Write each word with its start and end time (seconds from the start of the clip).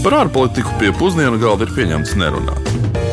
Par 0.00 0.14
ārpolitiku 0.16 0.70
pie 0.80 0.94
pusdienu 0.96 1.36
galda 1.36 1.66
ir 1.66 1.74
pieņemts 1.76 2.14
nerunāt. 2.16 2.68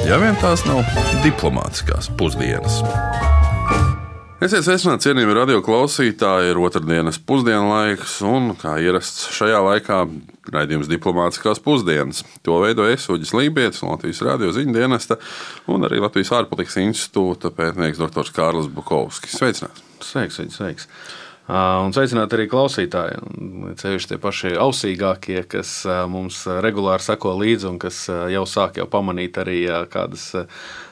Ja 0.08 0.16
vien 0.22 0.38
tās 0.40 0.62
nav 0.64 0.86
diplomātiskās 1.20 2.08
pusdienas. 2.16 2.78
Esiet 4.40 4.64
sveicināti, 4.64 5.10
cienījami 5.10 5.36
radio 5.36 5.60
klausītāji. 5.66 6.54
Ir 6.54 6.62
otrdienas 6.64 7.20
pusdienlaiks, 7.20 8.22
un 8.24 8.54
kā 8.62 8.78
ierasts 8.80 9.28
šajā 9.36 9.60
laikā, 9.68 10.00
raidījums 10.56 10.88
diplomātiskās 10.88 11.60
pusdienas. 11.66 12.24
To 12.48 12.62
veidoja 12.64 12.96
Esuģis 12.96 13.36
Lībijams, 13.36 13.84
Latvijas 13.84 14.24
radio 14.30 14.56
ziņu 14.56 14.80
dienesta 14.80 15.20
un 15.68 15.84
arī 15.90 16.00
Latvijas 16.06 16.32
ārpolitikas 16.40 16.80
institūta 16.86 17.52
pētnieks 17.52 18.00
dr. 18.00 18.32
Kārlis 18.32 18.72
Bukovskis. 18.72 19.36
Sveicināts! 19.36 19.84
Sveiks, 20.00 20.40
sveiks! 20.40 20.62
sveiks. 20.62 20.92
Un 21.48 21.94
sveicināt 21.96 22.34
arī 22.36 22.44
klausītāji, 22.52 23.22
ceļš 23.80 24.08
tie 24.10 24.18
paši 24.20 24.50
ausīgākie, 24.60 25.46
kas 25.48 25.86
mums 26.12 26.42
regulāri 26.44 27.06
seko 27.06 27.38
līdzi 27.40 27.70
un 27.70 27.78
kas 27.80 28.02
jau 28.34 28.44
sāk 28.44 28.82
jau 28.82 28.88
pamanīt 28.92 29.40
arī 29.40 29.62
kādas 29.88 30.26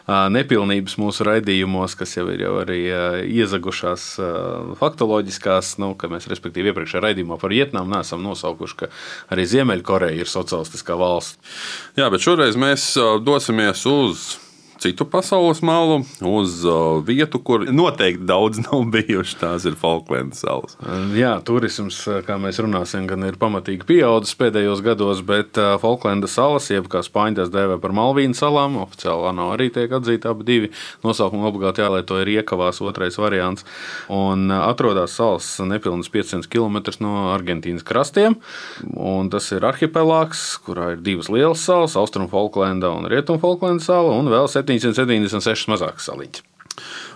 nepilnības 0.08 0.96
mūsu 1.02 1.28
raidījumos, 1.28 1.98
kas 2.00 2.16
jau 2.16 2.30
ir 2.32 2.46
jau 2.46 2.54
arī 2.62 2.80
iezagušās 3.36 4.08
faktoloģiskās, 4.80 5.74
nu, 5.84 5.92
ka 6.00 6.08
mēs 6.14 6.30
respektīvi 6.32 6.72
iepriekšējā 6.72 7.04
raidījumā 7.10 7.40
par 7.42 7.52
Vietnamu 7.52 7.92
neesam 7.98 8.24
nosaukuši, 8.24 8.80
ka 8.80 8.92
arī 9.36 9.50
Ziemeļkoreja 9.52 10.24
ir 10.24 10.32
socialistiskā 10.32 10.96
valsts. 10.96 11.60
Jā, 12.00 12.08
bet 12.14 12.24
šoreiz 12.24 12.56
mēs 12.56 12.94
dosimies 13.28 13.84
uz 13.92 14.28
citu 14.82 15.06
pasaules 15.10 15.62
malu, 15.66 16.02
uz 16.22 16.66
uh, 16.68 17.00
vietu, 17.06 17.40
kur 17.40 17.66
noteikti 17.72 18.26
daudz 18.28 18.62
nav 18.68 18.86
bijuši. 18.94 19.38
Tās 19.40 19.66
ir 19.68 19.78
Falklandas 19.80 20.44
salas. 20.44 20.76
Jā, 21.16 21.36
turisms, 21.46 21.98
kā 22.28 22.38
mēs 22.42 22.60
runāsim, 22.64 23.08
gan 23.10 23.26
ir 23.28 23.40
pamatīgi 23.42 23.88
pieaudzis 23.88 24.38
pēdējos 24.40 24.84
gados, 24.86 25.24
bet 25.26 25.60
uh, 25.62 25.76
Falklandas 25.82 26.36
salas, 26.38 26.70
jeb 26.72 26.90
kā 26.92 27.04
spāņu 27.06 27.42
tās 27.42 27.54
dēvē 27.54 27.80
par 27.84 27.96
Malvīnu 27.96 28.38
salām, 28.38 28.80
oficiāli 28.84 29.30
ANO 29.32 29.50
arī 29.56 29.70
tiek 29.74 29.92
atzīta 29.96 30.34
abi 30.34 30.48
divi 30.48 30.72
nosaukumi 31.06 31.48
obligāti 31.50 31.84
jālieto 31.84 32.20
ir 32.22 32.34
iekavās 32.38 32.82
otrais 32.84 33.20
variants. 33.22 33.66
Un 34.12 34.50
uh, 34.52 34.66
atrodas 34.70 35.16
salas 35.20 35.50
nepilnīgi 35.64 36.12
500 36.14 36.52
km 36.52 36.82
no 37.04 37.30
Argentīnas 37.34 37.86
krastiem, 37.86 38.38
tas 39.32 39.48
ir 39.56 39.66
arhipelāgs, 39.68 40.42
kurā 40.66 40.94
ir 40.96 41.04
divas 41.06 41.30
lielas 41.32 41.64
salas, 41.66 41.96
Austrum 42.00 42.28
Falklanda 42.32 42.92
un 42.96 43.08
Rietum 43.10 43.40
Falklanda 43.42 43.84
sala, 43.84 44.14
un 44.20 44.30
vēl 44.32 44.48
7 44.52 44.65
776 44.68 45.70
mazākas 45.72 46.10
saliņas. 46.10 46.44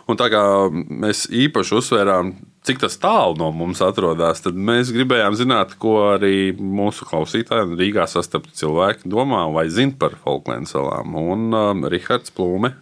Un 0.10 0.18
tā 0.18 0.30
kā 0.32 0.42
mēs 0.74 1.28
īpaši 1.30 1.76
uzsvērām, 1.78 2.32
cik 2.66 2.82
tālu 3.02 3.36
no 3.38 3.52
mums 3.54 3.82
atrodas, 3.86 4.42
tad 4.42 4.58
mēs 4.58 4.92
gribējām 4.96 5.36
zināt, 5.38 5.76
ko 5.82 6.16
arī 6.16 6.52
mūsu 6.58 7.06
klausītāji 7.10 7.78
Rīgā 7.78 8.08
sastapti 8.10 8.56
cilvēki 8.62 9.10
domā 9.12 9.44
vai 9.54 9.68
zina 9.70 9.94
par 10.00 10.18
Falklandas 10.24 10.74
salām. 10.74 11.16
Un 11.20 11.54
um, 11.54 11.86
Rihards 11.92 12.34
Plūme 12.34 12.74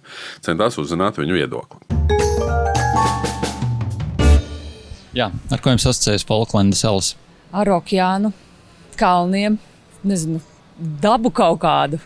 centās 0.46 0.80
uzzināt 0.80 1.20
viņu 1.20 1.40
viedokli. 1.40 1.84
Jā, 5.18 5.32
ar 5.52 5.64
ko 5.64 5.74
jums 5.74 5.88
asociējas 5.90 6.28
Falklandas 6.30 6.84
salas? 6.86 7.16
Ar 7.52 7.70
okeānu, 7.78 8.32
kalniem, 9.00 9.58
nezinu, 10.06 10.44
dabu 11.02 11.32
kaut 11.34 11.64
kādu 11.64 12.00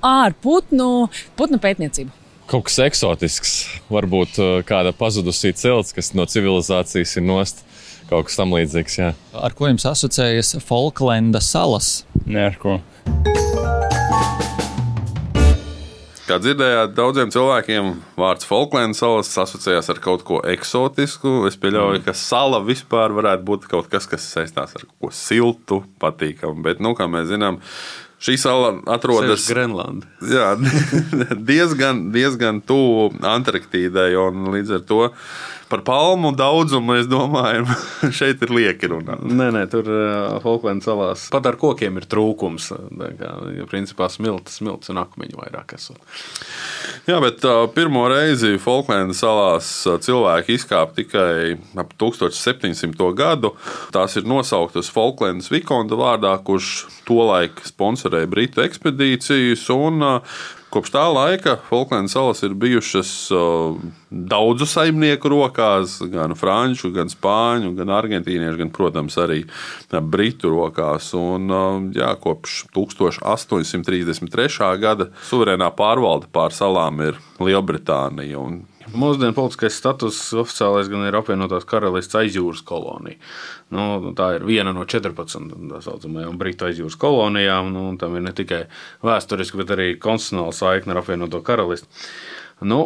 ar 0.00 0.36
putnu, 0.44 1.08
putnu 1.38 1.60
pētniecību. 1.62 2.12
Kaut 2.50 2.66
kas 2.68 2.76
eksotisks, 2.84 3.54
varbūt 3.88 4.40
uh, 4.42 4.56
kāda 4.68 4.92
pazudusī 4.96 5.54
cilts, 5.56 5.94
kas 5.96 6.12
no 6.16 6.26
civilizācijas 6.28 7.16
ir 7.16 7.24
nost. 7.24 7.64
Kaut 8.10 8.28
kas 8.28 8.36
tam 8.36 8.52
līdzīgs. 8.52 8.98
Jā. 9.00 9.14
Ar 9.32 9.56
ko 9.56 9.70
jums 9.70 9.86
asociējas 9.88 10.58
Falklanda 10.66 11.40
salas? 11.40 12.02
Nē, 12.28 12.50
ar 12.50 12.60
ko. 12.60 12.76
Kā 16.24 16.38
dzirdējāt, 16.40 16.94
daudziem 16.96 17.28
cilvēkiem 17.32 17.88
vārds 18.16 18.46
Falklandas 18.48 19.02
salas 19.02 19.28
asociējās 19.42 19.90
ar 19.92 19.98
kaut 20.04 20.22
ko 20.24 20.38
eksotisku. 20.48 21.42
Es 21.48 21.58
pieļauju, 21.60 21.98
mm. 21.98 22.04
ka 22.06 22.14
sala 22.16 22.62
vispār 22.64 23.12
varētu 23.12 23.44
būt 23.44 23.66
kaut 23.68 23.90
kas, 23.92 24.08
kas 24.08 24.24
saistās 24.32 24.72
ar 24.72 24.86
kaut 24.86 24.94
ko 25.04 25.10
siltu, 25.12 25.82
patīkamu. 26.00 26.64
Bet, 26.64 26.80
nu, 26.80 26.94
kā 26.96 27.10
mēs 27.12 27.28
zinām, 27.28 27.60
Šī 28.24 28.38
sala 28.40 28.70
atrodas 28.88 29.44
Grenlandē. 29.50 30.08
Jā, 30.32 30.54
diezgan, 31.50 32.06
diezgan 32.14 32.62
tuvu 32.64 33.10
Antarktīdai. 33.20 34.14
Līdz 34.54 34.78
ar 34.78 34.86
to 34.88 35.00
par 35.68 35.82
palmu 35.84 36.30
daudzumu 36.36 36.94
mēs 36.94 37.08
domājam, 37.10 37.68
šeit 38.18 38.42
ir 38.46 38.52
lieki 38.54 38.88
runāt. 38.94 39.20
Nē, 39.28 39.50
nē, 39.52 39.64
tur 39.72 39.88
uh, 39.90 40.38
Falklandas 40.44 40.88
salās 40.88 41.26
pat 41.34 41.50
ar 41.50 41.58
kokiem 41.60 42.00
ir 42.00 42.08
trūkums. 42.08 42.70
Kā, 43.20 43.34
principā 43.70 44.08
smilts, 44.12 44.60
smilts 44.60 44.92
un 44.94 45.02
akmeņi 45.04 45.36
vairāk 45.40 45.76
esot. 45.76 46.00
Jā, 47.04 47.18
bet 47.20 47.42
uh, 47.44 47.66
pirmo 47.68 48.06
reizi 48.08 48.54
Falklandas 48.56 49.18
salās 49.20 49.66
cilvēki 50.06 50.54
izkāpa 50.56 50.96
tikai 50.96 51.58
ap 51.76 51.90
1700. 52.00 53.10
gadu. 53.12 53.50
Tās 53.92 54.16
ir 54.16 54.24
nosauktas 54.24 54.88
Falklandas 54.88 55.50
Vikonda 55.52 55.98
vārdā, 56.00 56.32
kurš 56.46 56.86
tolaik 57.04 57.60
sponsorēja 57.68 58.30
Britu 58.32 58.64
ekspedīcijas. 58.64 59.66
Un, 59.76 60.00
uh, 60.00 60.38
Kopš 60.74 60.90
tā 60.90 61.04
laika 61.06 61.52
Falklandas 61.68 62.16
salas 62.16 62.40
ir 62.42 62.54
bijušas 62.58 63.10
daudzu 64.10 64.66
saimnieku 64.66 65.30
rokās, 65.30 66.00
gan 66.10 66.34
franču, 66.34 66.90
gan 66.94 67.06
spāņu, 67.12 67.70
gan 67.78 67.92
argentīniešu, 67.94 68.58
gan, 68.58 68.72
protams, 68.74 69.14
arī 69.22 69.44
britu 70.02 70.50
rokās. 70.50 71.12
Un, 71.14 71.46
jā, 71.94 72.10
kopš 72.18 72.64
1833. 72.74 74.74
gada 74.82 75.12
suverēnā 75.30 75.70
pārvalde 75.78 76.26
pār 76.34 76.50
salām 76.56 76.98
ir 77.06 77.22
Lielbritānija. 77.38 78.42
Mūsdienu 78.92 79.32
politiskais 79.36 79.78
status 79.78 80.18
oficiālais 80.36 80.90
gan 80.92 81.06
ir 81.08 81.16
apvienotās 81.16 81.64
karalistes 81.68 82.18
aizjūras 82.20 82.60
kolonija. 82.68 83.16
Nu, 83.72 84.12
tā 84.18 84.34
ir 84.36 84.46
viena 84.48 84.74
no 84.76 84.84
14 84.84 85.48
tā 85.70 85.80
saucamajām 85.86 86.36
Britu 86.40 86.68
aizjūras 86.68 86.98
kolonijām. 87.00 87.72
Nu, 87.72 87.88
tam 88.00 88.18
ir 88.18 88.26
ne 88.26 88.34
tikai 88.36 88.66
vēsturiski, 89.06 89.62
bet 89.62 89.74
arī 89.74 89.90
konstitucionāla 89.96 90.54
saikne 90.56 90.94
ar 90.94 91.04
apvienoto 91.04 91.40
karalisti. 91.46 91.88
Nu, 92.64 92.78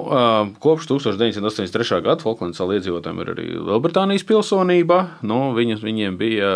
kopš 0.62 0.87
1983. 0.88 2.00
gada 2.03 2.22
Falklandas 2.25 2.58
salu 2.58 2.78
iedzīvotājiem 2.78 3.19
ir 3.20 3.32
arī 3.34 3.47
Lielbritānijas 3.53 4.25
pilsonība. 4.26 5.00
Nu, 5.28 5.53
viņas, 5.58 5.82
viņiem 5.84 6.16
bija 6.19 6.53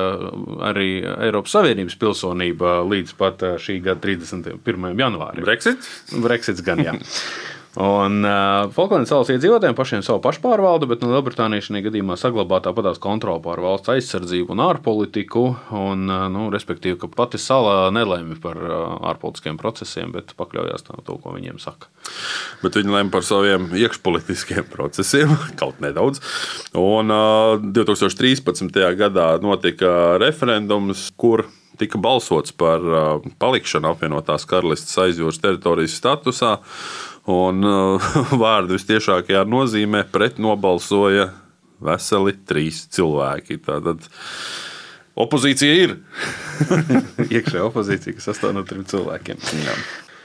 arī 0.70 0.88
Eiropas 1.04 1.54
Savienības 1.58 1.98
pilsonība 2.00 2.78
līdz 2.88 3.16
pat 3.20 3.44
šī 3.62 3.82
gada 3.84 4.00
31. 4.06 4.94
janvārim. 4.97 5.44
Brexit? 5.44 5.91
Brexits 6.25 6.64
gan 6.64 6.82
jā. 6.86 6.97
Un 7.81 8.19
uh, 8.21 8.69
Falklandas 8.75 9.09
salas 9.09 9.31
iedzīvotājiem 9.33 9.77
pašiem 9.77 10.03
savu 10.05 10.21
pašpārvaldu, 10.27 10.84
bet 10.91 11.00
no 11.00 11.09
Lielbritānijas 11.15 11.71
šajā 11.71 11.87
gadījumā 11.87 12.19
saglabā 12.21 12.59
tāpatās 12.60 12.99
kontroli 13.00 13.41
pār 13.41 13.62
valsts 13.65 13.88
aizsardzību 13.94 14.53
un 14.53 14.60
ārpolitiku. 14.66 15.44
Un, 15.72 16.03
uh, 16.11 16.27
nu, 16.32 16.50
respektīvi, 16.53 16.99
ka 17.00 17.09
pati 17.09 17.41
sala 17.41 17.87
nelēma 17.97 18.37
par 18.43 18.61
uh, 18.61 18.82
ārpolitiskiem 19.09 19.56
procesiem, 19.61 20.12
bet 20.12 20.34
pakļaujās 20.37 20.84
tam, 20.84 21.00
ko 21.00 21.32
viņiem 21.32 21.56
saka. 21.62 21.88
Bet 22.61 22.77
viņi 22.77 22.93
lēma 22.93 23.15
par 23.15 23.25
saviem 23.25 23.71
iekšpolitiskiem 23.81 24.69
procesiem, 24.69 25.32
kaut 25.61 25.81
nedaudz. 25.81 26.21
Un 26.77 27.09
uh, 27.09 27.56
2013. 27.56 28.69
gadā 29.00 29.31
notika 29.41 30.21
referendums, 30.21 31.09
kur 31.16 31.47
tika 31.81 31.97
balsots 31.97 32.53
par 32.53 32.84
palikšanu 33.41 33.88
apvienotās 33.94 34.44
karalistes 34.47 34.93
aizjūras 35.00 35.41
teritorijas 35.41 35.97
statusā. 35.97 36.59
Un 37.31 37.62
uh, 37.62 38.12
vārdu 38.43 38.77
visciešākajā 38.77 39.44
nozīmē 39.47 40.03
pret 40.10 40.41
nobalsoja 40.43 41.31
veseli 41.83 42.34
trīs 42.49 42.84
cilvēki. 42.94 43.60
Tātad 43.62 44.09
opozīcija 45.22 45.77
ir. 45.84 45.97
Iekšējā 47.34 47.66
opozīcija, 47.69 48.17
kas 48.19 48.31
sastāv 48.31 48.56
no 48.56 48.64
trim 48.67 48.87
cilvēkiem. 48.88 49.43
Jā. 49.62 49.76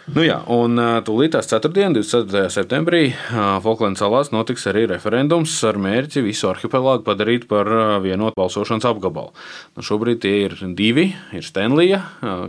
Nu 0.08 0.24
jā, 0.24 0.38
un 0.48 0.80
tūlītās 1.04 1.50
4. 1.52 1.68
un 1.84 1.96
24. 1.98 2.46
septembrī 2.54 3.10
Falklandas 3.28 4.00
salās 4.00 4.30
notiks 4.32 4.64
arī 4.72 4.86
referendums 4.88 5.52
ar 5.68 5.76
mērķi 5.84 6.24
visu 6.24 6.48
arhipelāgu 6.48 7.04
padarīt 7.04 7.44
par 7.50 7.68
vienotu 8.06 8.40
balsošanas 8.40 8.88
apgabalu. 8.88 9.34
Nu, 9.76 9.84
šobrīd 9.84 10.22
tie 10.24 10.32
ir 10.46 10.56
divi. 10.80 11.10
Ir 11.36 11.44
Stenlija, 11.44 12.00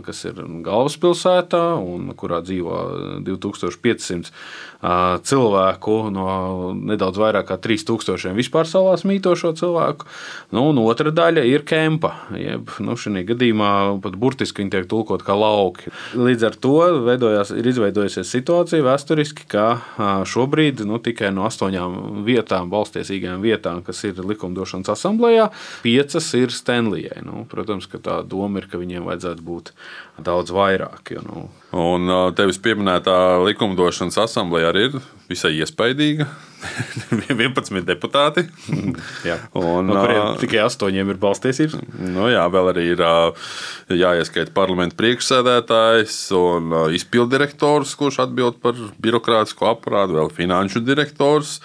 kas 0.05 0.23
ir 0.29 0.39
galvaspilsētā 0.63 1.65
un 1.83 2.13
kurā 2.15 2.39
dzīvo 2.47 2.79
2500 3.27 4.31
cilvēku 5.27 5.97
no 6.15 6.29
nedaudz 6.71 7.19
vairāk 7.19 7.49
kā 7.49 7.59
3000 7.59 8.31
vispār 8.37 8.69
salās 8.71 9.03
mītošo 9.03 9.51
cilvēku. 9.59 10.07
Nu, 10.55 10.69
un 10.71 10.79
otra 10.85 11.11
daļa 11.11 11.43
ir 11.43 11.67
kempa. 11.67 12.13
Jeb, 12.39 12.71
nu, 12.79 12.95
šī 12.95 13.25
gadījumā 13.27 13.99
pat 13.99 14.15
burtiski 14.15 14.63
viņi 14.63 14.77
tiek 14.77 14.87
tulkot 14.87 15.27
kā 15.27 15.35
lauki. 15.35 15.91
Līdz 16.15 16.47
ar 16.47 16.55
to 16.63 16.77
veidojās 17.03 17.48
ir 17.55 17.69
izveidojusies 17.71 18.31
situācija 18.33 18.85
vēsturiski, 18.85 19.47
ka 19.51 20.23
šobrīd 20.29 20.83
nu, 20.87 20.99
tikai 21.03 21.31
no 21.35 21.45
astoņām 21.49 22.23
vietām, 22.27 22.71
valstiesīgajām 22.73 23.43
vietām, 23.45 23.83
kas 23.85 24.03
ir 24.07 24.21
likumdošanas 24.23 24.91
asamblējā, 24.95 25.49
piecas 25.85 26.29
ir 26.39 26.53
Stanlijai. 26.55 27.23
Nu, 27.25 27.45
protams, 27.49 27.89
ka 27.89 28.01
tā 28.03 28.19
doma 28.27 28.61
ir, 28.61 28.69
ka 28.71 28.81
viņiem 28.81 29.07
vajadzētu 29.09 29.45
būt 29.45 29.73
daudz 30.25 30.53
vairāk. 30.55 31.15
Jo, 31.15 31.25
nu, 31.25 31.47
Un 31.69 32.09
tevis 32.33 32.57
pieminētā 32.65 33.13
likumdošanas 33.45 34.17
asamblēja 34.23 34.71
arī 34.71 34.87
ir 34.87 34.95
visai 35.29 35.51
iespaidīga. 35.61 36.25
11 37.29 37.83
deputāti. 37.87 38.45
un, 39.59 39.89
no 39.89 39.97
kuriem 39.99 40.39
tikai 40.41 40.61
astoņiem 40.65 41.13
ir 41.13 41.19
balstiesības. 41.21 41.77
Nu, 41.99 42.27
jā, 42.31 42.45
vēl 42.51 42.71
arī 42.73 42.85
ir 42.93 43.03
jāieskaita 43.99 44.53
parlamenta 44.55 44.97
priekšsēdētājs 44.99 46.17
un 46.37 46.73
izpildirektors, 46.95 47.95
kurš 47.99 48.21
atbild 48.25 48.59
par 48.63 48.79
birokrātisko 49.01 49.71
aparātu, 49.73 50.19
vēl 50.19 50.33
finanšu 50.35 50.83
direktors. 50.85 51.59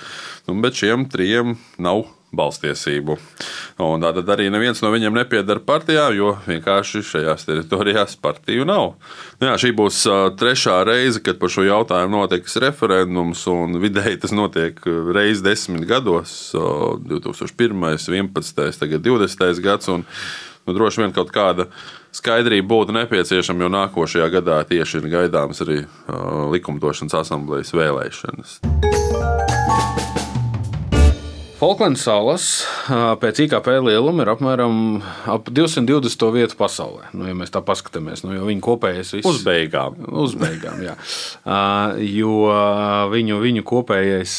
Nu, 0.48 0.58
bet 0.64 0.76
šiem 0.78 1.08
trijiem 1.10 1.56
nav 1.82 2.06
balstiesību. 2.38 3.16
Un 3.84 4.04
tātad 4.04 4.28
arī 4.34 4.50
neviens 4.52 4.80
no 4.84 4.90
viņiem 4.94 5.16
nepiedara 5.16 5.62
partijā, 5.64 6.08
jo 6.16 6.34
vienkārši 6.46 7.02
šajās 7.06 7.48
teritorijās 7.48 8.16
partiju 8.22 8.66
nav. 8.68 8.94
Nu 9.40 9.50
jā, 9.50 9.56
šī 9.64 9.72
būs 9.76 10.04
trešā 10.40 10.80
reize, 10.86 11.22
kad 11.24 11.40
par 11.40 11.52
šo 11.52 11.66
jautājumu 11.66 12.20
notiks 12.20 12.58
referendums, 12.62 13.46
un 13.50 13.80
vidēji 13.82 14.22
tas 14.24 14.34
notiek 14.36 14.80
reizes 14.84 15.44
desmit 15.44 15.86
gados- 15.90 16.54
2001, 17.10 18.08
11, 18.08 18.80
tagad 18.80 19.02
20 19.02 19.60
gads. 19.60 19.88
Un, 19.88 20.06
nu, 20.66 20.74
droši 20.74 21.02
vien 21.02 21.12
kaut 21.12 21.32
kāda 21.32 21.68
skaidrība 22.14 22.68
būtu 22.70 22.94
nepieciešama, 22.94 23.66
jo 23.66 23.72
nākošajā 23.74 24.30
gadā 24.38 24.60
tieši 24.68 25.02
ir 25.02 25.10
gaidāmas 25.16 25.62
arī 25.64 25.82
likumdošanas 26.54 27.20
asamblejas 27.24 27.74
vēlēšanas. 27.74 28.60
Falklandas 31.54 32.02
salas 32.02 32.44
pēc 33.22 33.44
IKP 33.44 33.68
lieluma 33.86 34.24
ir 34.24 34.30
apmēram 34.32 34.78
ap 35.30 35.46
220 35.54 36.32
vietu 36.34 36.56
pasaulē. 36.58 37.12
Nu, 37.14 37.28
ja 37.28 37.34
mēs 37.38 37.52
tā 37.54 37.60
paskatāmies, 37.62 38.24
nu, 38.26 38.32
jo 38.34 38.48
viņu 38.48 38.64
kopējais 38.64 39.12
viss 39.14 39.28
uz 39.30 39.38
beigām. 39.46 40.00
Uz 40.24 40.34
beigām 40.40 40.82
jā. 40.82 40.96
jo 42.02 42.32
viņu, 43.12 43.38
viņu 43.44 43.64
kopējais 43.70 44.34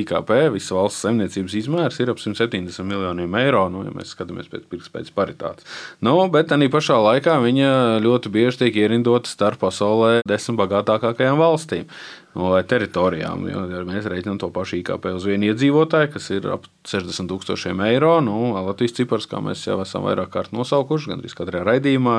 IKP, 0.00 0.32
visas 0.56 0.72
valsts 0.78 1.04
saimniecības 1.04 1.58
izmērs 1.60 2.00
ir 2.00 2.14
ap 2.14 2.22
170 2.22 2.88
miljoniem 2.88 3.36
eiro, 3.42 3.66
nu, 3.72 3.84
ja 3.84 3.92
mēs 3.92 4.14
skatāmies 4.16 4.48
pēc 4.48 4.64
pirktspējas 4.72 5.12
paritātes. 5.12 5.68
Nu, 6.00 6.16
bet 6.32 6.56
arī 6.56 6.70
pašā 6.72 6.96
laikā 6.96 7.36
viņa 7.44 8.00
ļoti 8.00 8.32
bieži 8.32 8.64
tiek 8.64 8.80
ierindota 8.86 9.28
starp 9.28 9.60
pasaulē 9.66 10.22
desmit 10.24 10.62
bagātākajām 10.64 11.44
valstīm 11.44 11.86
vai 12.34 12.62
teritorijām. 12.66 13.46
Jo, 13.50 13.64
ja 13.72 13.80
mēs 13.86 14.06
rēķinām 14.10 14.38
to 14.38 14.50
pašu 14.54 14.78
IKP 14.78 15.10
uz 15.16 15.26
vienu 15.26 15.50
iedzīvotāju, 15.50 16.12
kas 16.14 16.28
ir 16.30 16.46
ap 16.54 16.68
60 16.86 17.26
tūkstošiem 17.30 17.82
eiro, 17.88 18.12
nu, 18.24 18.52
Latvijas 18.54 18.94
cipars, 19.00 19.26
kā 19.30 19.40
mēs 19.42 19.64
jau 19.66 19.80
esam 19.82 20.06
vairāk 20.06 20.30
kārt 20.34 20.54
nosaukuši, 20.54 21.10
gandrīz 21.10 21.34
katrā 21.36 21.64
raidījumā, 21.66 22.16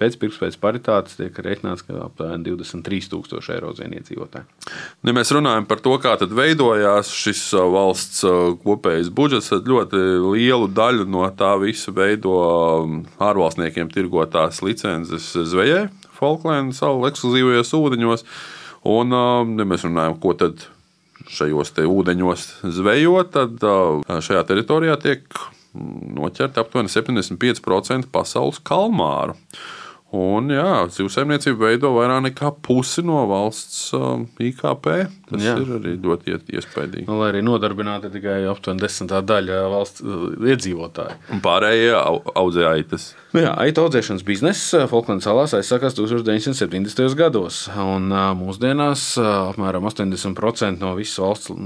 pēc 0.00 0.18
pirktspējas 0.20 0.58
paritātes 0.62 1.16
tiek 1.20 1.38
rēķināts, 1.46 1.86
ka 1.86 2.00
aptuveni 2.08 2.50
23 2.50 3.10
tūkstoši 3.14 3.54
eiro 3.56 3.70
uz 3.72 3.80
vienu 3.82 4.00
iedzīvotāju. 4.00 4.46
Ja 5.06 5.16
mēs 5.16 5.32
runājam 5.34 5.68
par 5.70 5.82
to, 5.84 5.94
kā 6.02 6.16
veidojās 6.22 7.14
šis 7.14 7.44
valsts 7.54 8.26
kopējais 8.66 9.12
budžets, 9.14 9.52
tad 9.54 9.70
ļoti 9.70 10.02
lielu 10.26 10.68
daļu 10.74 11.06
no 11.10 11.24
tā 11.38 11.54
visa 11.62 11.94
veido 11.94 12.34
ārvalstniekiem 13.22 13.90
tirgotās 13.94 14.62
licences 14.66 15.32
zvejai 15.32 15.86
Falklandu 16.22 16.76
salu 16.76 17.08
ekskluzīvajos 17.10 17.72
ūdeņos. 17.78 18.26
Un, 18.88 19.14
ja 19.14 19.66
mēs 19.68 19.84
runājam, 19.86 20.16
ko 20.22 20.34
tad 20.38 20.64
šajos 21.30 21.70
ūdeņos 21.86 22.46
zvejot, 22.74 23.36
tad 23.36 23.66
šajā 24.26 24.42
teritorijā 24.48 24.96
tiek 25.02 25.26
noķerti 25.72 26.60
aptuveni 26.60 26.92
75% 26.92 28.10
pasaules 28.12 28.58
kalmāru. 28.66 29.36
Un, 30.12 30.50
jā, 30.52 30.84
zivsaimniecība 30.92 31.70
veido 31.70 31.94
vairāk 31.94 32.20
nekā 32.26 32.50
pusi 32.60 33.00
no 33.00 33.22
valsts 33.30 33.94
uh, 33.96 34.20
IKP. 34.44 34.88
Tas 35.30 35.40
jā. 35.40 35.54
ir 35.62 35.70
arī 35.78 35.94
ļoti 36.04 36.34
iespaidīgi. 36.52 37.06
Nu, 37.08 37.16
lai 37.22 37.30
arī 37.30 37.40
nodarbināti 37.46 38.10
tikai 38.12 38.42
aptuveni 38.50 38.84
desmitā 38.84 39.22
daļa 39.24 39.62
valsts 39.72 40.04
uh, 40.04 40.26
iedzīvotāju. 40.52 41.16
Un 41.32 41.40
pārējie 41.44 41.94
au, 41.96 42.18
audzē 42.42 42.66
aitas. 42.74 43.14
Nu, 43.32 43.40
jā, 43.46 43.54
aitu 43.64 43.86
audzēšanas 43.86 44.26
biznesa 44.28 44.82
Falklandas 44.90 45.24
salās 45.24 45.56
aizsākās 45.56 45.96
1970. 45.96 47.16
gados. 47.16 47.62
Un, 47.72 48.12
uh, 48.12 48.34
mūsdienās 48.36 49.06
apmēram 49.22 49.88
80% 49.88 50.84
no 50.84 50.92
visas 50.98 51.22
valsts 51.24 51.56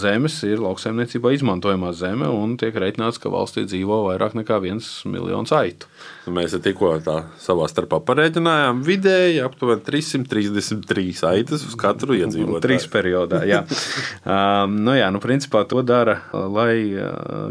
zemes 0.00 0.38
ir 0.48 0.64
lauksaimniecībā 0.64 1.34
izmantojamā 1.36 1.92
zeme, 2.00 2.32
un 2.32 2.56
tiek 2.56 2.80
reiķināts, 2.80 3.20
ka 3.20 3.28
valstī 3.36 3.66
dzīvo 3.68 4.06
vairāk 4.08 4.40
nekā 4.40 4.62
viens 4.64 4.88
miljons 5.04 5.52
aitu. 5.52 5.92
Mēs 6.30 6.56
tikko 6.64 6.96
savā 7.40 7.66
starpā 7.68 7.89
pareiķinājām 7.98 8.82
vidēji 8.86 9.40
aptuveni 9.42 9.82
333 9.86 11.24
aitas 11.30 11.64
uz 11.66 11.74
katru 11.80 12.14
iedzīvotāju. 12.18 12.62
Trīs 12.62 12.86
periodā, 12.92 13.42
jā. 13.48 13.64
um, 14.36 14.76
nu 14.86 14.94
jā, 14.94 15.08
nu 15.10 15.22
principā 15.22 15.64
to 15.68 15.82
dara, 15.86 16.20
lai 16.30 16.94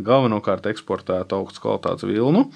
galvenokārt 0.05 0.69
eksportētu 0.71 1.41
augstu 1.41 1.65
kvalitātes 1.65 2.07
vilnu. 2.07 2.47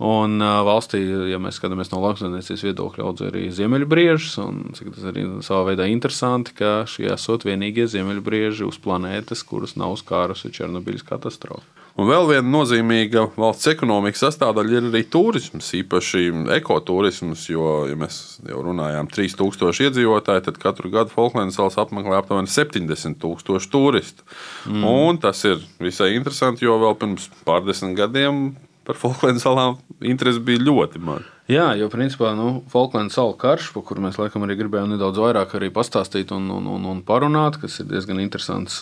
Un 0.00 0.40
valstī, 0.40 1.02
ja 1.28 1.36
mēs 1.42 1.58
skatāmies 1.60 1.90
no 1.92 2.00
lauksaimniecības 2.00 2.62
viedokļa, 2.70 3.04
audzē 3.04 3.28
arī 3.28 3.50
ziemeļbriežus. 3.52 4.38
Tas 4.80 5.10
arī 5.10 5.26
savā 5.44 5.66
veidā 5.72 5.90
interesanti, 5.92 6.56
ka 6.56 6.86
šie 6.88 7.10
esot 7.12 7.44
vienīgie 7.44 7.84
ziemeļbrieži 7.92 8.64
uz 8.64 8.80
planētas, 8.80 9.44
kuras 9.44 9.76
nav 9.76 9.98
skārusi 10.00 10.52
Černobiļas 10.56 11.04
katastrofa. 11.04 11.79
Un 12.00 12.08
vēl 12.08 12.30
viena 12.30 12.48
nozīmīga 12.48 13.26
valsts 13.36 13.68
ekonomikas 13.74 14.22
sastāvdaļa 14.24 14.76
ir 14.78 14.86
arī 14.88 15.02
turisms, 15.12 15.66
īpaši 15.76 16.22
ekoturisms. 16.56 17.42
Jo, 17.50 17.66
ja 17.90 17.98
mēs 18.00 18.38
jau 18.48 18.62
runājām, 18.64 19.10
3000 19.12 19.84
iedzīvotāji, 19.84 20.46
tad 20.46 20.60
katru 20.62 20.88
gadu 20.94 21.12
Falklandas 21.12 21.58
salas 21.60 21.76
apmeklē 21.82 22.22
aptuveni 22.22 22.48
70,000 22.48 23.68
turistu. 23.74 24.24
Mm. 24.64 24.86
Un 24.88 25.20
tas 25.20 25.44
ir 25.44 25.60
visai 25.82 26.14
interesanti, 26.16 26.64
jo 26.64 26.78
vēl 26.80 26.96
pirms 27.02 27.28
pārdesmit 27.44 27.98
gadiem 27.98 28.46
par 28.88 28.96
Falklandas 28.96 29.44
salām 29.44 29.76
interesi 30.00 30.40
bija 30.40 30.64
ļoti 30.70 31.04
maza. 31.04 31.28
Jā, 31.50 31.72
jo 31.74 31.88
principā 31.90 32.28
nu, 32.38 32.60
Falklandas 32.70 33.16
salu 33.18 33.32
karš, 33.34 33.72
par 33.74 33.82
kuru 33.88 34.04
mēs 34.04 34.20
laikam 34.20 34.44
arī 34.46 34.54
gribējām 34.60 34.92
nedaudz 34.92 35.18
vairāk 35.18 35.56
pastāstīt 35.74 36.30
un, 36.36 36.44
un, 36.54 36.68
un, 36.70 36.84
un 36.86 37.00
parunāt, 37.02 37.58
kas 37.58 37.80
ir 37.82 37.88
diezgan 37.90 38.20
interesants, 38.22 38.76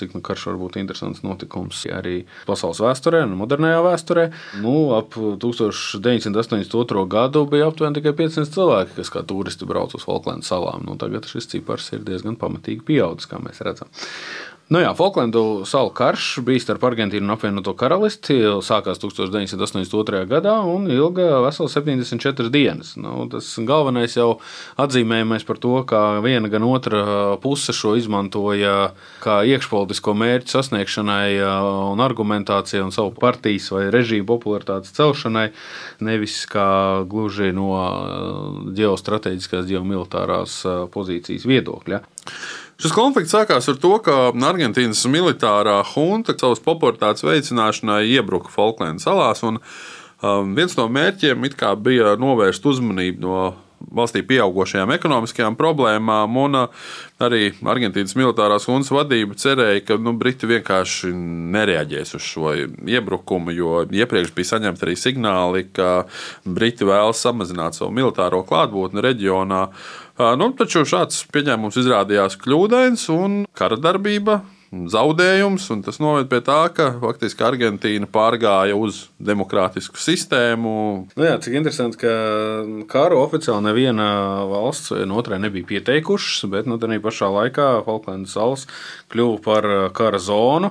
cik 0.00 0.16
nu, 0.16 0.22
karš 0.26 0.48
var 0.48 0.58
būt 0.58 0.80
interesants 0.82 1.22
notikums 1.22 1.84
arī 1.94 2.24
pasaules 2.48 2.82
vēsturē 2.82 3.22
un 3.28 3.36
modernajā 3.38 3.78
vēsturē. 3.86 4.26
Nu, 4.64 4.74
ap 4.98 5.14
1982. 5.14 7.06
gadu 7.14 7.44
bija 7.52 7.70
aptuveni 7.70 8.00
tikai 8.00 8.16
500 8.24 8.56
cilvēki, 8.58 8.96
kas 8.98 9.14
kā 9.14 9.22
turisti 9.22 9.70
brauc 9.70 9.94
uz 9.94 10.02
Falklandas 10.08 10.50
salām. 10.50 10.82
Nu, 10.88 10.98
tagad 10.98 11.30
šis 11.30 11.46
cipars 11.54 11.92
ir 11.94 12.02
diezgan 12.08 12.34
pamatīgi 12.40 12.82
pieaudzis, 12.90 13.30
kā 13.30 13.38
mēs 13.38 13.62
redzam. 13.62 13.86
Nu 14.70 14.78
jā, 14.78 14.92
Falklandu 14.94 15.64
salu 15.66 15.90
karš 15.90 16.36
bija 16.46 16.62
starp 16.62 16.84
Argentīnu 16.86 17.26
un 17.26 17.34
apvienoto 17.34 17.72
karalisti. 17.74 18.36
Sākās 18.62 19.00
1982. 19.02 20.20
gadā 20.30 20.52
un 20.62 20.84
ilga 20.86 21.40
veseli 21.42 21.72
74 21.72 22.52
dienas. 22.54 22.92
Nu, 22.94 23.24
tas 23.32 23.48
galvenais 23.66 24.14
jau 24.14 24.36
atzīmējamais 24.78 25.46
par 25.48 25.58
to, 25.58 25.72
ka 25.90 26.04
viena 26.22 26.46
gan 26.52 26.68
otra 26.68 27.02
puse 27.42 27.74
šo 27.74 27.96
izmantoja 27.98 28.92
kā 29.24 29.40
iekšpolitisko 29.50 30.14
mērķu 30.22 30.54
sasniegšanai 30.54 31.42
un 31.90 32.06
argumentācijai 32.06 32.86
un 32.86 32.94
savu 32.94 33.10
partijas 33.18 33.72
vai 33.74 33.88
režīmu 33.90 34.30
popularitātes 34.30 34.94
celšanai, 34.94 35.48
nevis 36.06 36.44
kā 36.46 36.70
gluži 37.10 37.50
no 37.58 37.74
ģeostrateģiskās, 38.78 39.66
ģeomilitārās 39.74 40.60
pozīcijas 40.94 41.50
viedokļa. 41.56 42.04
Šis 42.80 42.94
konflikts 42.96 43.34
sākās 43.34 43.66
ar 43.68 43.76
to, 43.76 43.90
ka 44.00 44.30
Argentīnas 44.48 45.02
militārā 45.12 45.82
hunta 45.92 46.32
savas 46.32 46.62
popularitātes 46.64 47.26
veicināšanai 47.26 48.06
iebruka 48.08 48.48
Falklandas 48.54 49.04
salās. 49.04 49.42
Un, 49.44 49.58
um, 50.24 50.54
viens 50.56 50.78
no 50.78 50.86
mērķiem 50.88 51.44
bija 51.84 52.14
novērst 52.16 52.64
uzmanību 52.72 53.20
no 53.26 53.42
valstī 53.96 54.22
pieaugušajām 54.24 54.94
ekonomiskajām 54.96 55.56
problēmām, 55.60 56.40
un 56.40 56.58
uh, 56.62 56.88
arī 57.20 57.50
Argentīnas 57.60 58.16
militārās 58.16 58.68
hundas 58.70 58.92
vadība 58.96 59.36
cerēja, 59.36 59.84
ka 59.84 60.00
nu, 60.00 60.16
Briti 60.16 60.48
vienkārši 60.48 61.12
nereaģēs 61.56 62.16
uz 62.16 62.24
šo 62.32 62.54
iebrukumu, 62.88 63.52
jo 63.56 63.82
iepriekš 63.84 64.32
bija 64.36 64.54
saņemti 64.54 64.86
arī 64.86 64.96
signāli, 65.00 65.66
ka 65.76 66.06
Briti 66.48 66.88
vēlas 66.88 67.20
samazināt 67.24 67.76
savu 67.76 67.92
militāro 67.96 68.40
klātbūtni 68.48 69.04
reģionā. 69.04 69.66
Nu, 70.20 70.50
taču 70.52 70.82
šāds 70.84 71.22
pieņēmums 71.32 71.78
izrādījās 71.80 72.36
kļūdains, 72.42 73.06
un 73.14 73.44
kara 73.56 73.78
darbība 73.80 74.40
zaudējums, 74.70 75.64
un 75.74 75.82
tas 75.82 75.98
noved 76.02 76.28
pie 76.30 76.38
tā, 76.46 76.60
ka 76.74 76.92
faktiski 77.02 77.42
Argentīna 77.42 78.06
pārgāja 78.10 78.76
uz 78.78 79.08
demokrātisku 79.18 79.98
sistēmu. 79.98 80.74
Nu 81.18 81.26
jā, 81.26 81.36
cik 81.42 81.56
interesanti, 81.58 81.98
ka 82.04 82.12
karu 82.90 83.18
oficiāli 83.24 83.66
neviena 83.66 84.10
valsts 84.50 84.94
viena 84.94 85.16
otrai 85.18 85.40
nebija 85.42 85.66
pieteikušas, 85.72 86.46
bet 86.52 86.70
nu, 86.70 86.78
tādā 86.80 87.00
pašā 87.02 87.30
laikā 87.34 87.68
Falklandas 87.86 88.36
salas 88.36 88.66
kļuva 89.10 89.40
par 89.42 89.68
kara 89.96 90.20
zonu. 90.22 90.70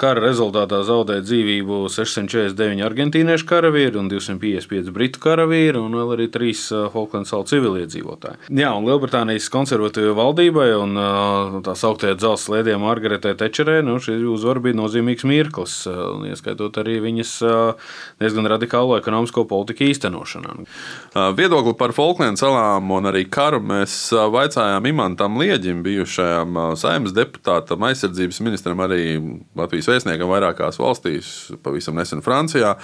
Kara 0.00 0.22
rezultātā 0.22 0.82
zaudēja 0.86 1.26
dzīvību 1.26 1.82
649 1.90 2.86
argentīniešu 2.86 3.48
karavīri 3.50 3.98
un 3.98 4.12
255 4.12 4.94
britu 4.94 5.22
karavīri, 5.22 5.80
un 5.80 5.98
vēl 5.98 6.14
arī 6.14 6.28
trīs 6.32 6.68
Falklandas 6.70 7.34
salu 7.34 7.48
civiliedzīvotāji. 7.50 8.52
Jā, 8.54 8.70
un 8.78 8.86
Lielbritānijas 8.86 9.50
konservatīvajai 9.52 10.16
valdībai 10.22 10.70
un 10.78 10.96
tā 11.66 11.74
sauktajai 11.76 12.14
dzelzceļa 12.14 12.38
slēdiem 12.40 12.82
Margaretai 12.82 13.34
Tečerē, 13.40 13.78
nu, 13.86 13.96
šī 14.02 14.18
uzvara 14.28 14.60
bija 14.60 14.76
nozīmīgs 14.76 15.24
mirklis, 15.24 15.74
ieskaitot 16.28 16.76
arī 16.82 16.98
viņas 17.00 17.30
diezgan 18.20 18.48
radikālo 18.52 18.98
ekonomisko 18.98 19.46
politiku 19.48 19.86
īstenošanā. 19.88 20.58
Viedokli 21.38 21.72
par 21.80 21.94
Falklandu 21.96 22.42
salām 22.42 22.90
un 22.92 23.08
arī 23.08 23.24
karu 23.32 23.62
mēs 23.64 23.94
vaicājām 24.12 24.90
Imantam 24.90 25.38
Lieģim, 25.40 25.80
bijušajam 25.86 26.60
saimnes 26.80 27.14
deputātam, 27.16 27.86
aizsardzības 27.88 28.42
ministram, 28.44 28.84
arī 28.84 29.16
Latvijas 29.56 29.88
vēstniekam 29.88 30.28
vairākās 30.34 30.80
valstīs, 30.82 31.32
pavisam 31.64 31.96
nesen 31.96 32.20
Francijā. 32.26 32.74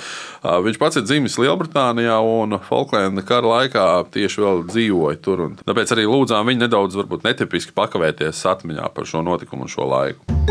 Viņš 0.40 0.80
pats 0.80 1.02
ir 1.02 1.04
dzimis 1.04 1.36
Lielbritānijā 1.42 2.16
un 2.25 2.56
Falklanda 2.64 3.26
kara 3.28 3.52
laikā 3.58 3.86
tieši 4.16 4.46
vēl 4.46 4.64
dzīvoja 4.72 5.20
tur. 5.20 5.46
Tāpēc 5.68 5.92
arī 5.96 6.08
lūdzām 6.08 6.48
viņu 6.48 6.64
nedaudz, 6.64 6.96
varbūt 7.02 7.28
netipiski 7.28 7.76
pakavēties 7.76 8.44
atmiņā 8.56 8.88
par 8.96 9.08
šo 9.08 9.25
notikumu 9.26 9.68
un 9.68 9.75
šo 9.76 9.90
laiku. 9.92 10.45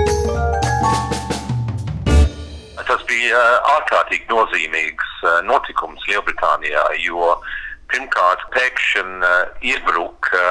Tas 2.85 3.01
bija 3.09 3.39
ārkārtīgi 3.75 4.27
nozīmīgs 4.29 5.13
notikums 5.47 6.03
Lielbritānijā, 6.09 6.83
jo 7.01 7.33
pirmkārt 7.91 8.43
pēkšņi 8.53 9.31
iebruka 9.71 10.43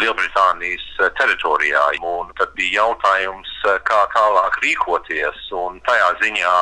Lielbritānijas 0.00 0.86
teritorijā, 1.18 1.84
un 2.00 2.32
tad 2.40 2.52
bija 2.58 2.82
jautājums, 2.82 3.52
kā 3.88 4.00
tālāk 4.16 4.58
rīkoties. 4.64 5.46
Un 5.56 5.80
tajā 5.88 6.10
ziņā 6.22 6.56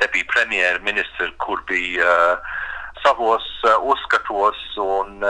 te 0.00 0.10
bija 0.14 0.28
premjerministri, 0.32 1.30
kur 1.44 1.62
bija 1.70 2.36
savos 3.04 3.46
uzskatos 3.92 4.60
un 4.80 5.24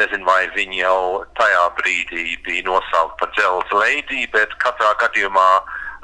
nezinu, 0.00 0.26
vai 0.28 0.46
viņi 0.56 0.82
jau 0.82 1.24
tajā 1.38 1.64
brīdī 1.80 2.36
bija 2.46 2.66
nosaukti 2.68 3.18
par 3.22 3.32
dzelzceļa 3.36 3.82
leidī, 3.82 4.26
bet 4.34 4.54
katrā 4.62 4.92
gadījumā 5.02 5.48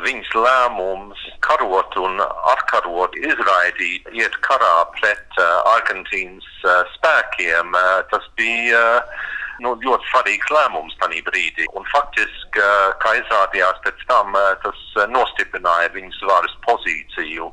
viņas 0.03 0.33
lēmums 0.35 1.21
karot 1.47 1.97
un 2.01 2.23
atkarot, 2.53 3.17
izraidīt, 3.21 4.09
iet 4.17 4.39
karā 4.47 4.73
pret 4.97 5.39
uh, 5.39 5.75
Argentīnas 5.77 6.49
uh, 6.65 6.83
spēkiem, 6.97 7.77
uh, 7.77 8.01
tas 8.11 8.27
bija 8.41 8.83
uh, 8.99 9.29
nu, 9.63 9.75
ļoti 9.85 10.11
svarīgs 10.11 10.53
lēmums 10.53 10.97
tajā 11.03 11.23
brīdī. 11.29 11.69
Un 11.79 11.87
faktiski, 11.93 12.63
uh, 12.63 12.93
kā 13.03 13.17
izrādījās 13.21 13.83
pēc 13.87 14.07
tam, 14.11 14.35
uh, 14.35 14.55
tas 14.65 14.81
uh, 14.97 15.07
nostiprināja 15.13 15.93
viņas 15.95 16.23
varas 16.31 16.57
pozīciju. 16.67 17.53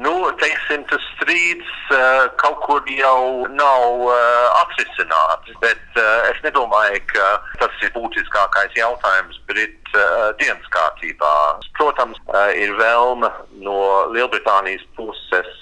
Nu, 0.00 0.12
teiksim, 0.40 0.86
tas 0.88 1.02
strīds 1.18 1.68
uh, 1.92 2.24
kaut 2.40 2.62
kur 2.64 2.86
jau 2.88 3.44
nav 3.52 4.04
uh, 4.06 4.14
atrisināts, 4.62 5.52
bet 5.60 6.00
uh, 6.00 6.30
es 6.30 6.38
nedomāju, 6.46 7.02
ka 7.12 7.26
tas 7.60 7.84
ir 7.84 7.92
būtiskākais 7.92 8.72
jautājums 8.78 9.36
Britu 9.50 9.98
uh, 9.98 10.30
dienas 10.40 10.70
kārtībā. 10.72 11.34
Protams, 11.76 12.16
uh, 12.32 12.48
ir 12.56 12.72
vēlme 12.80 13.28
no 13.60 13.76
Lielbritānijas 14.14 14.86
puses 14.96 15.58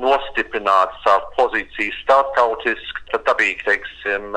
nostiprināt 0.00 0.94
savu 1.04 1.26
pozīciju 1.36 1.92
starptautiski, 1.98 3.02
tad 3.10 3.26
dabīgi, 3.26 3.66
teiksim, 3.66 4.30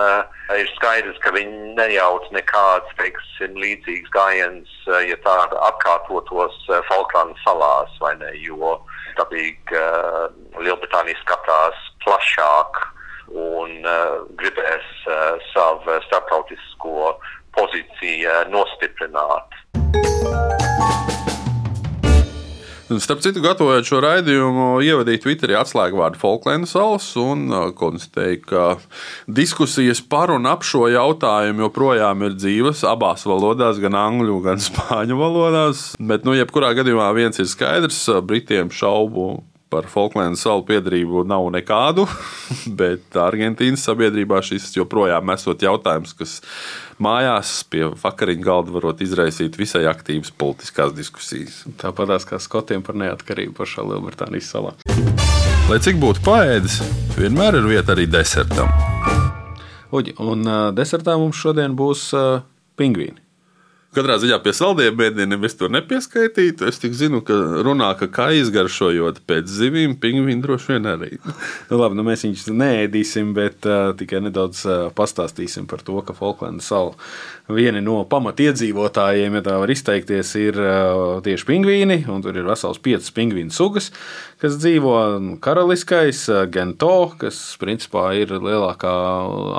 ir 0.59 0.71
skaidrs, 0.75 1.15
ka 1.23 1.31
viņi 1.31 1.71
nejauc 1.77 2.25
nekāds, 2.35 2.91
teiksim, 2.99 3.55
līdzīgs 3.55 4.11
gājiens, 4.11 4.73
uh, 4.89 4.99
ja 5.07 5.15
tāda 5.23 5.55
atkārtotos 5.69 6.59
Falklandu 6.89 7.39
salās, 7.45 7.95
vai 8.03 8.11
ne, 8.19 8.33
jo 8.43 8.75
dabīgi 9.19 9.77
uh, 9.77 10.29
Lielbritānija 10.61 11.19
skatās 11.23 11.85
plašāk 12.05 12.81
un 13.31 13.77
uh, 13.85 14.23
gribēs 14.39 14.89
uh, 15.07 15.37
savu 15.51 15.99
starptautisko 16.07 17.15
pozīciju 17.57 18.41
nostiprināt. 18.51 19.61
Starp 23.00 23.21
citu, 23.24 23.39
gatavojot 23.39 23.88
šo 23.88 24.01
raidījumu, 24.03 24.65
ievadīju 24.83 25.21
Twitterī 25.24 25.55
atslēgvārdu 25.55 26.19
Falklandu 26.19 26.67
salas 26.67 27.05
un 27.19 27.45
konstatēju, 27.77 28.39
ka 28.50 28.65
diskusijas 29.31 30.01
par 30.03 30.33
un 30.33 30.50
ap 30.50 30.65
šo 30.67 30.89
jautājumu 30.91 31.63
joprojām 31.67 32.25
ir 32.27 32.36
dzīves 32.36 32.83
abās 32.89 33.24
valodās, 33.29 33.79
gan 33.79 33.95
angļu, 33.95 34.41
gan 34.43 34.60
spāņu 34.67 35.19
valodās. 35.21 35.86
Bet, 36.01 36.27
nu, 36.27 36.36
jebkurā 36.36 36.74
gadījumā 36.81 37.07
viens 37.15 37.39
ir 37.39 37.48
skaidrs, 37.48 38.03
Britiem 38.27 38.74
šaubu 38.75 39.38
par 39.71 39.87
Falklandu 39.87 40.39
salu 40.39 40.65
piedarību 40.67 41.23
nav 41.27 41.47
nekādu, 41.55 42.05
bet 42.81 43.15
Argentīnas 43.19 43.85
sabiedrībā 43.87 44.41
šis 44.43 44.67
joprojām 44.75 45.31
esot 45.33 45.63
jautājums, 45.63 46.13
kas 46.17 46.37
mājās 47.01 47.53
pie 47.71 47.87
vakariņu 48.03 48.45
galda 48.45 48.75
varot 48.75 49.01
izraisīt 49.03 49.55
visai 49.59 49.85
aktīvas 49.89 50.33
politiskās 50.35 50.93
diskusijas. 50.97 51.63
Tāpat 51.81 52.27
kā 52.27 52.41
skotiem 52.43 52.83
par 52.85 52.99
neatkarību 52.99 53.55
pašā 53.61 53.87
Lielbritānijas 53.87 54.51
salā. 54.51 54.75
Lai 55.71 55.79
cik 55.79 56.01
būtu 56.01 56.23
paēdis, 56.25 56.81
vienmēr 57.15 57.61
ir 57.61 57.71
vieta 57.71 57.95
arī 57.95 58.09
desertam. 58.11 58.67
Uģi, 59.91 60.17
un 60.23 60.47
uh, 60.47 60.61
desertā 60.75 61.15
mums 61.19 61.39
šodien 61.39 61.75
būs 61.79 62.09
uh, 62.15 62.43
pingvīni. 62.79 63.19
Katrā 63.91 64.15
ziņā 64.24 64.38
pie 64.39 64.53
saldējuma 64.55 65.03
ēdieniem 65.10 65.41
es 65.43 65.57
to 65.60 65.67
nepieskaitītu. 65.67 66.63
Es 66.69 66.77
tik 66.79 66.93
zinu, 66.95 67.19
ka 67.27 67.36
runā, 67.67 67.89
ka 68.00 68.07
kā 68.07 68.29
izgaršojot 68.39 69.17
pēc 69.27 69.50
zivīm, 69.51 69.98
pingvīni 70.00 70.39
droši 70.45 70.77
vien 70.77 70.88
arī. 70.93 71.10
nu, 71.69 71.75
labi, 71.75 71.98
nu 72.00 72.05
mēs 72.07 72.24
viņus 72.24 72.48
neēdīsim, 72.55 73.33
bet 73.36 73.67
uh, 73.67 73.89
tikai 74.00 74.21
nedaudz 74.24 74.63
uh, 74.63 74.86
pastāstīsim 74.95 75.67
par 75.67 75.83
to, 75.83 75.98
ka 76.07 76.15
Falklandas 76.15 76.71
sala 76.71 76.95
vieni 77.51 77.81
no 77.83 77.98
pamatiedzīvotājiem, 78.07 79.36
ja 79.36 79.43
tā 79.43 79.57
var 79.60 79.75
izteikties, 79.75 80.31
ir 80.39 80.62
uh, 80.63 81.19
tieši 81.25 81.50
pingvīni. 81.51 82.00
Tur 82.07 82.39
ir 82.39 82.48
vesels 82.48 82.79
piecas 82.79 83.12
pingvīnu 83.12 83.51
sugas, 83.51 83.89
kas 84.39 84.55
dzīvo 84.62 84.95
karaliskais, 85.43 86.24
uh, 86.31 86.45
gento, 86.48 87.12
kas 87.19 87.41
principā 87.60 88.07
ir 88.21 88.31
lielākā 88.39 88.95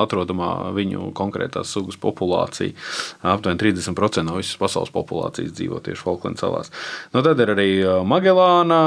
atrodamā 0.07 0.73
viņu 0.73 1.13
konkrētās 1.21 1.77
sugas 1.77 2.01
populācija. 2.01 2.73
Aptuveni 3.35 3.61
30% 3.61 4.22
no 4.27 4.39
visas 4.39 4.59
pasaules 4.61 4.93
populācijas 4.95 5.55
dzīvo 5.57 5.81
tieši 5.85 6.05
Falklandas 6.05 6.45
salās. 6.45 6.73
Nu, 7.15 7.23
tad 7.25 7.41
ir 7.43 7.53
arī 7.55 7.69
Magellāna 8.09 8.81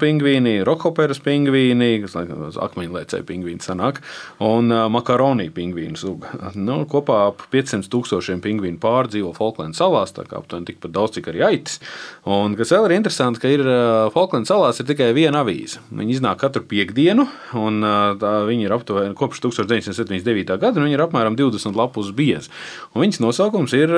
pingvīni, 0.00 0.56
Rokhoperas 0.66 1.20
pingvīni, 1.24 2.04
kas 2.04 2.16
akmeņlēcēji 2.18 3.26
pingvīni 3.28 3.64
sanāk, 3.64 4.00
un 4.44 4.72
Makaroni 4.94 5.50
pingvīnu 5.54 6.00
suga. 6.00 6.34
Nu, 6.64 6.84
kopā 6.88 7.16
ap 7.28 7.42
500 7.52 7.90
tūkstošiem 7.92 8.40
pingvīnu 8.44 8.78
pārdzīvo 8.80 9.34
Falklandas 9.36 9.80
salās, 9.82 10.14
tā 10.16 10.24
kā 10.28 10.38
aptuveni 10.38 10.70
tikpat 10.70 10.94
daudz, 10.94 11.16
cik 11.18 11.28
arī 11.32 11.42
aitis. 11.44 11.80
Un 12.30 12.54
kas 12.56 12.72
vēl 12.72 12.88
ir 12.88 12.96
interesanti, 12.96 13.42
ka 13.42 13.50
ir 13.52 13.64
Falklandas 14.14 14.52
salās 14.52 14.80
ir 14.80 14.88
tikai 14.88 15.10
viena 15.16 15.42
avīze. 15.44 15.82
Viņi 15.92 16.16
iznāk 16.16 16.40
katru 16.40 16.64
piekdienu, 16.70 17.26
un 17.60 17.84
tā, 18.20 18.32
viņi 18.48 18.68
ir 18.68 18.74
aptuveni 18.76 19.18
kopš 19.18 19.42
1979. 19.44 20.56
gada, 20.62 20.78
un 20.78 20.88
viņi 20.88 20.96
ir 20.96 21.04
apmēram 21.04 21.36
20 21.38 21.76
lapus 21.78 22.10
biezi. 22.16 22.52
Un 22.94 23.04
viņas 23.04 23.20
nosaukums 23.24 23.74
ir 23.76 23.92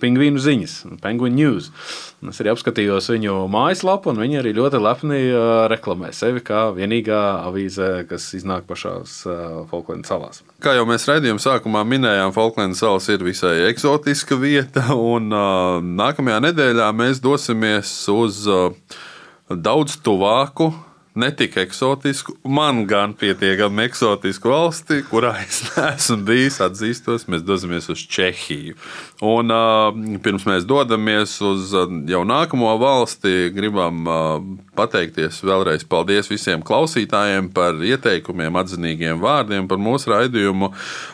pingvīnu 0.00 0.23
pingvīnu 0.24 0.40
ziņas, 0.40 0.74
Penguin 1.02 1.34
News. 1.36 1.70
Es 2.24 2.40
arī 2.40 2.52
apskatījos 2.54 3.10
viņu 3.12 3.44
mājaslapu, 3.52 4.12
un 4.12 4.20
viņi 4.22 4.40
arī 4.40 4.54
ļoti 4.56 4.80
lepni 4.80 5.20
reklamē 5.70 6.12
sevi 6.16 6.40
kā 6.44 6.70
vienīgā 6.76 7.20
avīze, 7.44 8.06
kas 8.08 8.30
iznāk 8.36 8.64
pašās 8.68 9.20
Falklandas 9.70 10.12
salās. 10.12 10.40
Kā 10.64 10.76
jau 10.78 10.86
mēs 10.88 11.04
redzējām, 11.10 11.40
sākumā 11.42 11.84
minējām, 11.88 12.32
Falklandas 12.36 12.80
salas 12.80 13.08
ir 13.12 13.24
visai 13.26 13.68
eksotiska 13.68 14.38
vieta, 14.40 14.86
un 14.96 15.28
uh, 15.34 15.84
nākamajā 15.84 16.40
nedēļā 16.48 16.88
mēs 16.96 17.20
dosimies 17.24 17.92
uz 18.12 18.44
uh, 18.48 18.72
daudz 19.50 19.98
tuvāku 20.04 20.72
ne 21.14 21.30
tik 21.36 21.56
eksotisku, 21.56 22.34
man 22.44 22.86
gan 22.86 23.14
pietiekami 23.14 23.84
eksotisku 23.86 24.50
valsti, 24.50 25.00
kurā 25.10 25.34
es 25.44 25.60
neesmu 25.76 26.24
bijis. 26.26 26.58
Atzīstos, 26.64 27.28
mēs 27.30 27.44
dosimies 27.46 27.86
uz 27.92 28.02
Čehiju. 28.10 28.74
Un 29.24 29.54
uh, 29.54 29.94
pirms 30.24 30.46
mēs 30.48 30.66
dodamies 30.68 31.36
uz 31.44 31.74
uh, 31.76 31.86
jau 32.10 32.24
nākamo 32.26 32.72
valsti, 32.82 33.52
gribam 33.54 34.02
uh, 34.08 34.34
pateikties 34.78 35.42
vēlreiz 35.46 35.86
paldies 35.88 36.30
visiem 36.32 36.64
klausītājiem 36.66 37.52
par 37.54 37.78
ieteikumiem, 37.78 38.58
atzinīgiem 38.64 39.22
vārdiem 39.22 39.70
par 39.70 39.78
mūsu 39.78 40.10
raidījumu. 40.14 40.72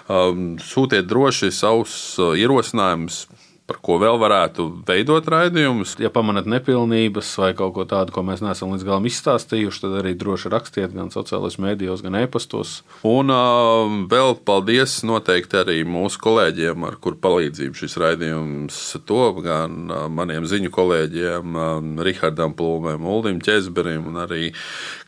Um, 0.08 0.50
sūtiet 0.64 1.10
droši 1.10 1.52
savus 1.54 1.94
uh, 2.18 2.32
ierosinājumus 2.40 3.26
par 3.70 3.78
ko 3.86 4.00
vēl 4.02 4.18
varētu 4.18 4.64
veidot 4.88 5.28
raidījumus. 5.30 5.94
Ja 6.02 6.10
pamanāt 6.10 6.48
nepilnības 6.50 7.28
vai 7.38 7.52
kaut 7.54 7.76
ko 7.76 7.84
tādu, 7.86 8.10
ko 8.14 8.24
mēs 8.26 8.42
neesam 8.42 8.72
līdz 8.74 8.86
galam 8.88 9.06
izstāstījuši, 9.06 9.82
tad 9.84 9.94
arī 10.00 10.16
droši 10.18 10.50
rakstiet 10.50 10.96
gan 10.96 11.12
sociālajos 11.14 11.60
mēdījos, 11.62 12.02
gan 12.02 12.18
e-pastos. 12.18 12.80
Un 13.06 13.30
uh, 13.30 13.94
vēl 14.10 14.34
paldies 14.46 14.98
noteikti 15.06 15.60
arī 15.62 15.78
mūsu 15.86 16.18
kolēģiem, 16.24 16.88
ar 16.88 16.98
kuru 17.02 17.20
palīdzību 17.22 17.78
šis 17.78 17.94
raidījums 18.02 18.80
top, 19.06 19.38
gan 19.46 19.86
uh, 19.86 20.08
maniem 20.10 20.48
ziņu 20.50 20.72
kolēģiem, 20.74 21.54
uh, 21.54 22.02
Rihardam 22.10 22.56
Plūmēm, 22.58 23.06
Uldim 23.06 23.38
Čezberim 23.44 24.10
un 24.10 24.18
arī 24.26 24.50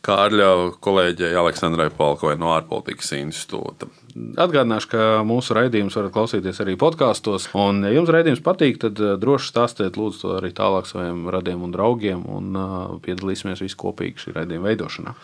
Kārļa 0.07 0.53
kolēģei 0.83 1.35
Aleksandrai 1.43 1.91
Palkovai 1.97 2.39
no 2.39 2.55
ārpolitikas 2.55 3.11
institūta. 3.19 3.91
Atgādināšu, 4.13 4.89
ka 4.91 5.05
mūsu 5.25 5.55
raidījumus 5.57 5.95
varat 5.97 6.13
klausīties 6.13 6.61
arī 6.61 6.75
podkāstos. 6.79 7.47
Un, 7.57 7.81
ja 7.87 7.93
jums 7.95 8.11
raidījums 8.13 8.43
patīk, 8.45 8.77
tad 8.83 8.99
uh, 9.01 9.15
droši 9.21 9.49
stāstiet 9.49 9.97
lūdzu 9.99 10.21
to 10.21 10.35
arī 10.37 10.53
tālāk 10.55 10.89
saviem 10.89 11.25
radiem 11.33 11.63
un 11.65 11.73
draugiem 11.73 12.25
un 12.29 12.51
uh, 12.53 12.75
piedalīsimies 13.05 13.63
visi 13.65 13.79
kopīgi 13.79 14.27
šī 14.27 14.35
raidījuma 14.37 14.69
veidošanā. 14.69 15.15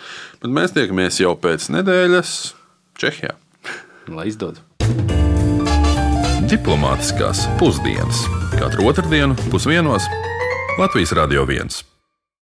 Bet 0.42 0.56
mēs 0.58 0.74
tiekamies 0.78 1.22
jau 1.22 1.36
pēc 1.40 1.70
nedēļas 1.78 2.34
Čehijā. 3.00 3.38
Lai 4.10 4.26
izdodas! 4.32 4.66
Diplomātiskās 6.50 7.44
pusdienas 7.62 8.24
katru 8.58 8.90
otrdienu 8.90 9.38
pusdienos 9.54 10.10
Latvijas 10.82 11.14
Radio 11.14 11.46
1. 11.46 11.89